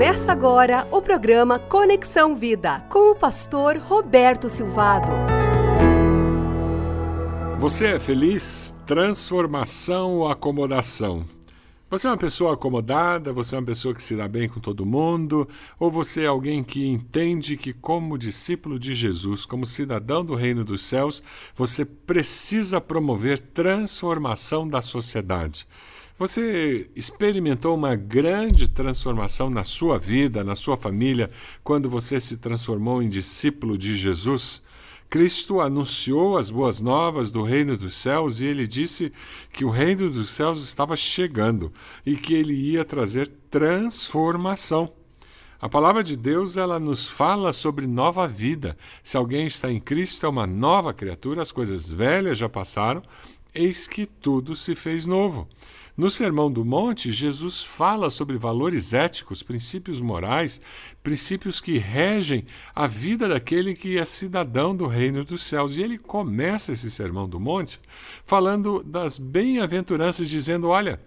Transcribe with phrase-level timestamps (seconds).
[0.00, 5.12] Começa agora o programa Conexão Vida com o pastor Roberto Silvado.
[7.58, 8.74] Você é feliz?
[8.86, 11.22] Transformação ou acomodação?
[11.90, 13.30] Você é uma pessoa acomodada?
[13.34, 15.46] Você é uma pessoa que se dá bem com todo mundo?
[15.78, 20.64] Ou você é alguém que entende que, como discípulo de Jesus, como cidadão do reino
[20.64, 21.22] dos céus,
[21.54, 25.66] você precisa promover transformação da sociedade?
[26.20, 31.30] Você experimentou uma grande transformação na sua vida, na sua família,
[31.64, 34.62] quando você se transformou em discípulo de Jesus?
[35.08, 39.10] Cristo anunciou as boas novas do reino dos céus e ele disse
[39.50, 41.72] que o reino dos céus estava chegando
[42.04, 44.92] e que ele ia trazer transformação.
[45.58, 48.76] A palavra de Deus ela nos fala sobre nova vida.
[49.02, 53.02] Se alguém está em Cristo é uma nova criatura, as coisas velhas já passaram,
[53.54, 55.48] eis que tudo se fez novo.
[56.00, 60.58] No Sermão do Monte, Jesus fala sobre valores éticos, princípios morais,
[61.02, 65.76] princípios que regem a vida daquele que é cidadão do reino dos céus.
[65.76, 67.78] E ele começa esse Sermão do Monte
[68.24, 70.98] falando das bem-aventuranças, dizendo: olha.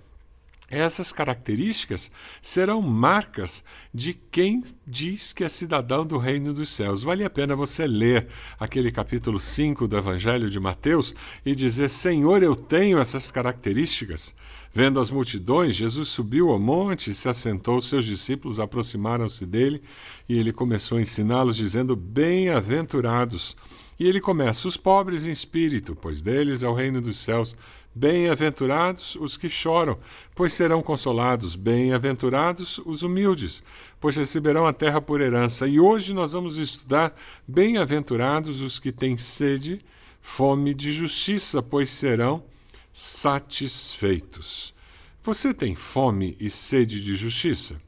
[0.74, 7.04] Essas características serão marcas de quem diz que é cidadão do reino dos céus.
[7.04, 8.28] Vale a pena você ler
[8.60, 11.14] aquele capítulo 5 do Evangelho de Mateus
[11.46, 14.34] e dizer: Senhor, eu tenho essas características.
[14.74, 17.80] Vendo as multidões, Jesus subiu ao monte e se assentou.
[17.80, 19.84] Seus discípulos aproximaram-se dele
[20.28, 23.56] e ele começou a ensiná-los, dizendo: Bem-aventurados.
[24.00, 27.56] E ele começa: Os pobres em espírito, pois deles é o reino dos céus.
[27.96, 30.00] Bem-aventurados os que choram,
[30.34, 31.56] pois serão consolados.
[31.56, 33.62] Bem-aventurados os humildes,
[34.00, 35.68] pois receberão a terra por herança.
[35.68, 37.16] E hoje nós vamos estudar:
[37.48, 39.80] Bem-aventurados os que têm sede,
[40.20, 42.44] fome de justiça, pois serão
[42.92, 44.74] satisfeitos.
[45.22, 47.80] Você tem fome e sede de justiça?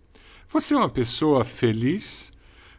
[0.50, 2.32] Você é uma pessoa feliz?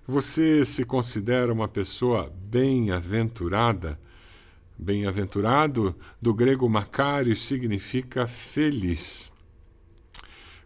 [0.06, 3.98] Você se considera uma pessoa bem-aventurada?
[4.78, 9.32] Bem-aventurado, do grego macário, significa feliz.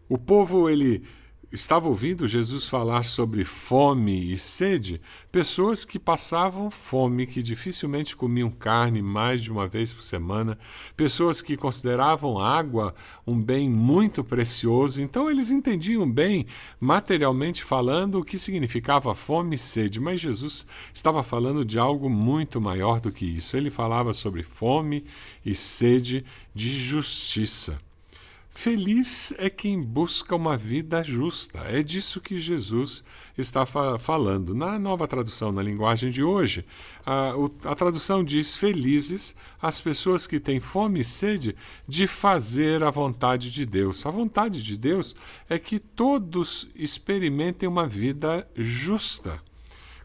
[0.08, 1.04] O povo ele
[1.52, 5.00] estava ouvindo Jesus falar sobre fome e sede,
[5.32, 10.56] pessoas que passavam fome, que dificilmente comiam carne mais de uma vez por semana,
[10.96, 12.94] pessoas que consideravam água
[13.26, 16.46] um bem muito precioso, então eles entendiam bem,
[16.78, 22.60] materialmente falando, o que significava fome e sede, mas Jesus estava falando de algo muito
[22.60, 23.56] maior do que isso.
[23.56, 25.04] Ele falava sobre fome
[25.44, 26.24] e sede
[26.54, 27.89] de justiça.
[28.52, 31.58] Feliz é quem busca uma vida justa.
[31.60, 33.02] É disso que Jesus
[33.38, 34.54] está fa falando.
[34.54, 36.66] Na nova tradução, na linguagem de hoje,
[37.06, 41.56] a, o, a tradução diz: Felizes as pessoas que têm fome e sede
[41.86, 44.04] de fazer a vontade de Deus.
[44.04, 45.14] A vontade de Deus
[45.48, 49.40] é que todos experimentem uma vida justa.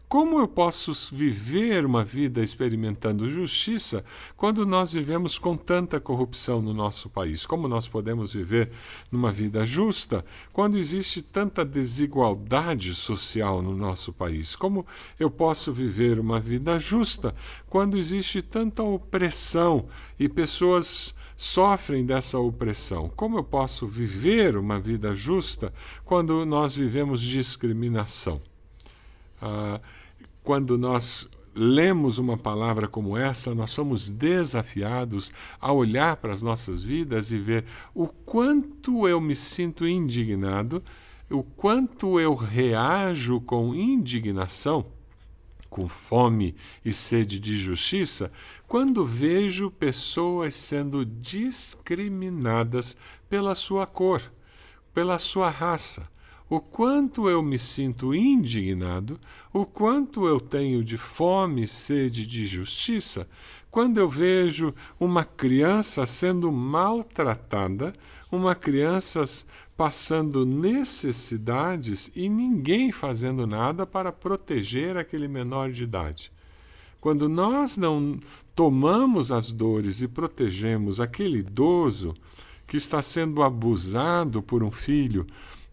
[0.08, 4.04] Como eu posso viver uma vida experimentando justiça
[4.36, 7.44] quando nós vivemos com tanta corrupção no nosso país?
[7.44, 8.70] Como nós podemos viver
[9.10, 14.54] numa vida justa quando existe tanta desigualdade social no nosso país?
[14.54, 14.86] Como
[15.18, 17.34] eu posso viver uma vida justa
[17.68, 23.08] quando existe tanta opressão e pessoas sofrem dessa opressão?
[23.08, 25.74] Como eu posso viver uma vida justa
[26.04, 28.40] quando nós vivemos discriminação?
[29.42, 29.80] Uh,
[30.42, 36.82] quando nós lemos uma palavra como essa, nós somos desafiados a olhar para as nossas
[36.82, 37.64] vidas e ver
[37.94, 40.84] o quanto eu me sinto indignado,
[41.30, 44.86] o quanto eu reajo com indignação,
[45.68, 46.54] com fome
[46.84, 48.30] e sede de justiça,
[48.68, 52.96] quando vejo pessoas sendo discriminadas
[53.28, 54.22] pela sua cor,
[54.92, 56.08] pela sua raça
[56.48, 59.18] o quanto eu me sinto indignado,
[59.52, 63.28] o quanto eu tenho de fome e sede de justiça,
[63.70, 67.92] quando eu vejo uma criança sendo maltratada,
[68.30, 69.24] uma criança
[69.76, 76.32] passando necessidades e ninguém fazendo nada para proteger aquele menor de idade.
[77.00, 78.18] Quando nós não
[78.54, 82.14] tomamos as dores e protegemos aquele idoso
[82.66, 85.26] que está sendo abusado por um filho,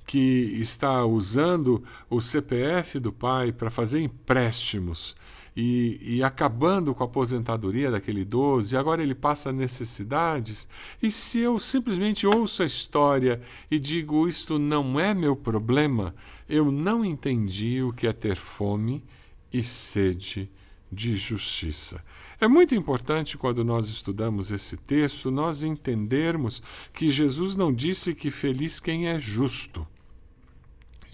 [0.06, 5.16] que está usando o CPF do pai para fazer empréstimos
[5.56, 10.68] e, e, acabando com a aposentadoria daquele idoso, e agora ele passa necessidades,
[11.02, 13.40] e se eu simplesmente ouço a história
[13.70, 16.16] e digo isto não é meu problema,
[16.50, 19.04] eu não entendi o que é ter fome
[19.52, 20.50] e sede
[20.92, 22.04] de justiça.
[22.40, 26.62] É muito importante quando nós estudamos esse texto nós entendermos
[26.92, 29.88] que Jesus não disse que feliz quem é justo.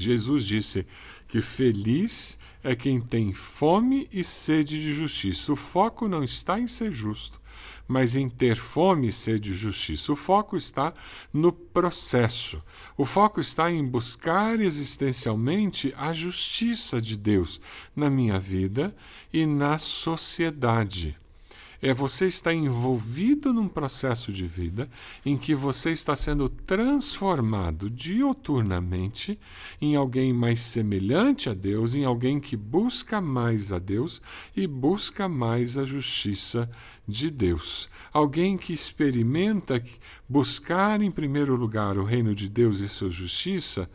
[0.04, 0.88] Jesus disse
[1.28, 5.52] que feliz é quem tem fome e sede de justiça.
[5.52, 7.40] O foco não está em ser justo,
[7.88, 10.12] mas em ter fome e sede de justiça.
[10.12, 10.94] O foco está
[11.34, 12.64] no processo.
[12.98, 17.60] O foco está em buscar existencialmente a justiça de Deus
[17.96, 18.96] na minha vida
[19.34, 21.18] e na sociedade
[21.82, 24.90] é você estar envolvido num processo de vida
[25.26, 29.40] em que você está sendo transformado dioturnamente
[29.82, 34.22] em alguém mais semelhante a Deus, em alguém que busca mais a Deus
[34.56, 36.70] e busca mais a justiça
[37.08, 37.90] de Deus.
[38.14, 39.84] Alguém que experimenta
[40.28, 43.90] buscar em primeiro lugar o reino de Deus e sua justiça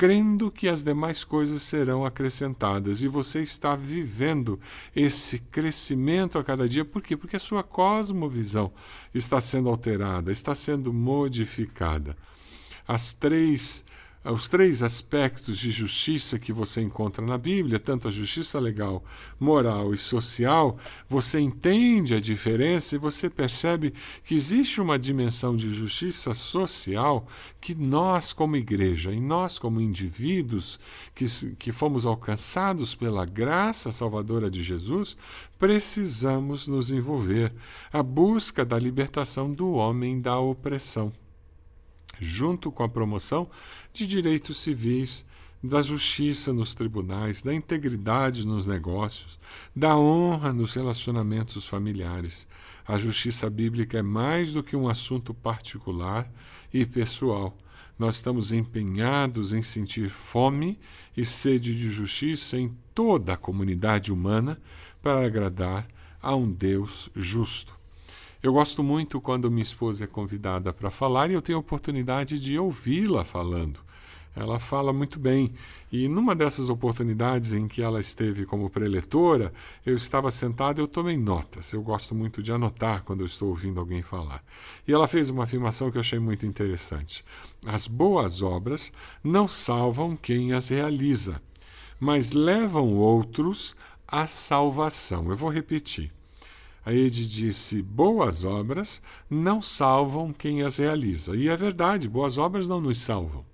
[0.00, 3.02] crendo que as demais coisas serão acrescentadas.
[3.02, 4.58] E você está vivendo
[4.96, 6.86] esse crescimento a cada dia.
[6.86, 7.14] Por quê?
[7.14, 8.72] Porque a sua cosmovisão
[9.12, 12.16] está sendo alterada, está sendo modificada.
[12.88, 13.84] As três
[14.22, 19.02] os três aspectos de justiça que você encontra na Bíblia, tanto a justiça legal,
[19.38, 20.76] moral e social,
[21.08, 27.26] você entende a diferença e você percebe que existe uma dimensão de justiça social
[27.58, 30.78] que nós, como igreja, e nós, como indivíduos
[31.14, 31.24] que,
[31.58, 35.16] que fomos alcançados pela graça salvadora de Jesus,
[35.58, 37.54] precisamos nos envolver.
[37.90, 41.10] A busca da libertação do homem da opressão
[42.20, 43.50] junto com a promoção
[43.92, 45.24] de direitos civis,
[45.62, 49.38] da justiça nos tribunais, da integridade nos negócios,
[49.74, 52.48] da honra nos relacionamentos familiares.
[52.86, 56.30] A justiça bíblica é mais do que um assunto particular
[56.72, 57.56] e pessoal.
[57.98, 60.78] Nós estamos empenhados em sentir fome
[61.14, 64.60] e sede de justiça em toda a comunidade humana
[65.02, 65.86] para agradar
[66.22, 67.79] a um Deus justo.
[68.42, 72.40] Eu gosto muito quando minha esposa é convidada para falar e eu tenho a oportunidade
[72.40, 73.80] de ouvi-la falando.
[74.34, 75.52] Ela fala muito bem.
[75.92, 79.52] E numa dessas oportunidades em que ela esteve como preletora,
[79.84, 81.74] eu estava sentado e eu tomei notas.
[81.74, 84.42] Eu gosto muito de anotar quando eu estou ouvindo alguém falar.
[84.88, 87.22] E ela fez uma afirmação que eu achei muito interessante.
[87.66, 88.90] As boas obras
[89.22, 91.42] não salvam quem as realiza,
[91.98, 93.76] mas levam outros
[94.08, 95.28] à salvação.
[95.28, 96.10] Eu vou repetir.
[96.90, 99.00] A Ede disse: boas obras
[99.30, 101.36] não salvam quem as realiza.
[101.36, 103.44] E é verdade, boas obras não nos salvam.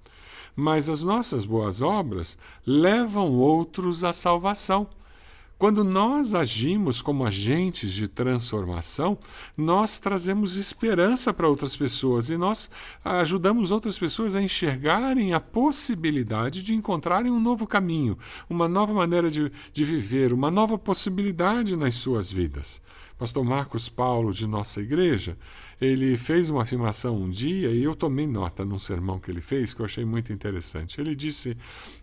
[0.57, 4.89] Mas as nossas boas obras levam outros à salvação.
[5.59, 9.19] Quando nós agimos como agentes de transformação,
[9.55, 12.71] nós trazemos esperança para outras pessoas e nós
[13.05, 18.17] ajudamos outras pessoas a enxergarem a possibilidade de encontrarem um novo caminho,
[18.49, 22.81] uma nova maneira de, de viver, uma nova possibilidade nas suas vidas.
[23.19, 25.39] Pastor Marcos Paulo, de nossa igreja,
[25.81, 29.73] ele fez uma afirmação um dia e eu tomei nota num sermão que ele fez
[29.73, 31.01] que eu achei muito interessante.
[31.01, 31.57] Ele disse: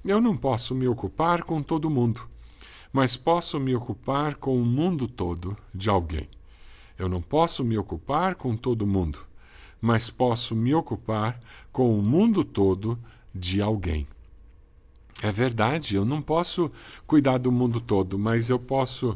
[0.03, 2.27] Eu não posso me ocupar com todo mundo,
[2.91, 6.27] mas posso me ocupar com o mundo todo de alguém.
[6.97, 9.19] Eu não posso me ocupar com todo mundo,
[9.79, 11.39] mas posso me ocupar
[11.71, 12.97] com o mundo todo
[13.35, 14.07] de alguém.
[15.21, 16.71] É verdade, eu não posso
[17.05, 19.15] cuidar do mundo todo, mas eu posso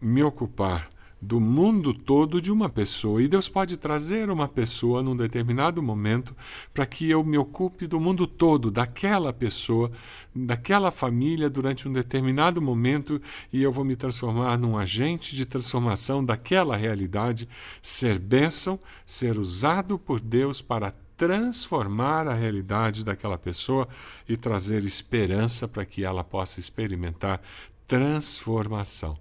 [0.00, 3.22] me ocupar do mundo todo de uma pessoa.
[3.22, 6.34] E Deus pode trazer uma pessoa num determinado momento
[6.72, 9.90] para que eu me ocupe do mundo todo, daquela pessoa,
[10.34, 13.20] daquela família durante um determinado momento
[13.52, 17.48] e eu vou me transformar num agente de transformação daquela realidade,
[17.82, 23.88] ser bênção, ser usado por Deus para transformar a realidade daquela pessoa
[24.28, 27.42] e trazer esperança para que ela possa experimentar
[27.88, 29.18] transformação.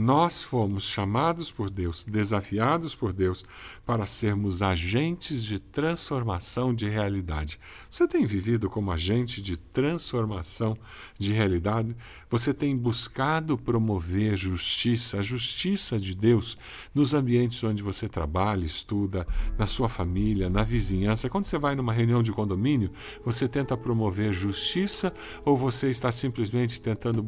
[0.00, 3.44] Nós fomos chamados por Deus, desafiados por Deus,
[3.84, 7.58] para sermos agentes de transformação de realidade.
[7.90, 10.78] Você tem vivido como agente de transformação
[11.18, 11.96] de realidade?
[12.30, 16.58] Você tem buscado promover justiça, a justiça de Deus,
[16.94, 21.30] nos ambientes onde você trabalha, estuda, na sua família, na vizinhança?
[21.30, 22.90] Quando você vai numa reunião de condomínio,
[23.24, 25.12] você tenta promover justiça
[25.44, 27.24] ou você está simplesmente tentando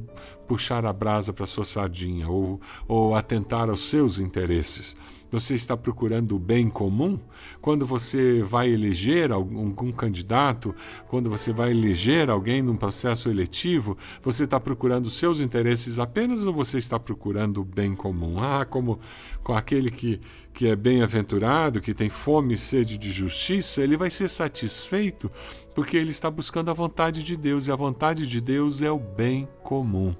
[0.46, 4.96] puxar a brasa para sua sardinha ou, ou atentar aos seus interesses.
[5.30, 7.18] Você está procurando o bem comum?
[7.60, 10.74] Quando você vai eleger algum, candidato,
[11.06, 16.52] quando você vai eleger alguém num processo eletivo, você está procurando seus interesses apenas ou
[16.52, 18.42] você está procurando o bem comum?
[18.42, 18.98] Ah, como
[19.42, 20.20] com aquele que,
[20.52, 25.30] que é bem-aventurado, que tem fome e sede de justiça, ele vai ser satisfeito
[25.74, 28.98] porque ele está buscando a vontade de Deus e a vontade de Deus é o
[28.98, 30.14] bem comum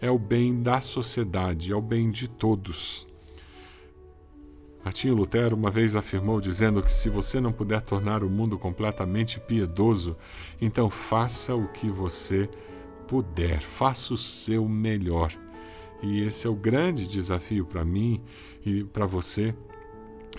[0.00, 3.06] é o bem da sociedade, é o bem de todos.
[4.88, 9.38] Martinho Lutero uma vez afirmou dizendo que se você não puder tornar o mundo completamente
[9.38, 10.16] piedoso,
[10.62, 12.48] então faça o que você
[13.06, 15.30] puder, faça o seu melhor.
[16.02, 18.22] E esse é o grande desafio para mim
[18.64, 19.54] e para você.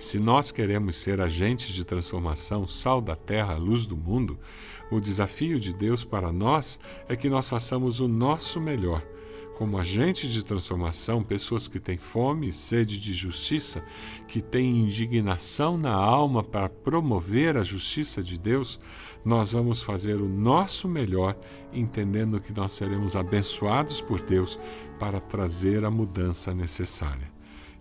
[0.01, 4.39] Se nós queremos ser agentes de transformação, sal da terra, luz do mundo,
[4.89, 9.03] o desafio de Deus para nós é que nós façamos o nosso melhor
[9.59, 13.83] como agentes de transformação, pessoas que têm fome e sede de justiça,
[14.25, 18.79] que têm indignação na alma para promover a justiça de Deus,
[19.25, 21.37] nós vamos fazer o nosso melhor,
[21.73, 24.57] entendendo que nós seremos abençoados por Deus
[24.97, 27.29] para trazer a mudança necessária.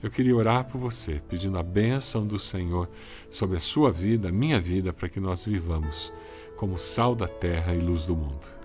[0.03, 2.91] Eu queria orar por você, pedindo a bênção do Senhor
[3.31, 6.13] sobre a sua vida, a minha vida, para que nós vivamos
[6.57, 8.58] como sal da terra e luz do mundo.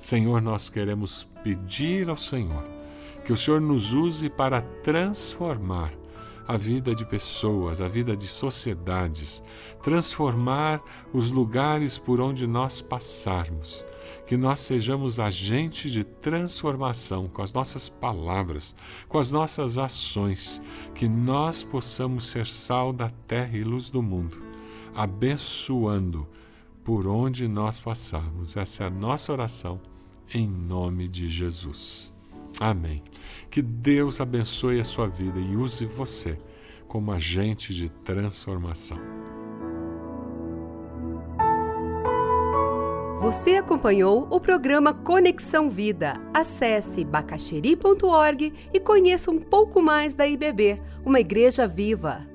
[0.00, 2.64] Senhor, nós queremos pedir ao Senhor
[3.22, 5.92] que o Senhor nos use para transformar
[6.48, 9.42] a vida de pessoas, a vida de sociedades,
[9.82, 13.84] transformar os lugares por onde nós passarmos.
[14.26, 18.74] Que nós sejamos agentes de transformação com as nossas palavras,
[19.06, 20.62] com as nossas ações,
[20.94, 24.42] que nós possamos ser sal da terra e luz do mundo,
[24.94, 26.26] abençoando
[26.90, 28.56] por onde nós passarmos.
[28.56, 29.80] Essa é a nossa oração
[30.34, 32.12] em nome de Jesus.
[32.58, 33.00] Amém.
[33.48, 36.36] Que Deus abençoe a sua vida e use você
[36.88, 38.98] como agente de transformação.
[43.20, 46.14] Você acompanhou o programa Conexão Vida.
[46.34, 52.28] Acesse bacacheri.org e conheça um pouco mais da IBB, uma igreja viva.